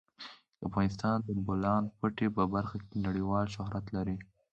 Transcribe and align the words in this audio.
افغانستان 0.67 1.17
د 1.21 1.27
د 1.37 1.39
بولان 1.47 1.83
پټي 1.99 2.27
په 2.35 2.43
برخه 2.53 2.77
کې 2.87 2.95
نړیوال 3.07 3.45
شهرت 3.55 3.85
لري. 3.95 4.17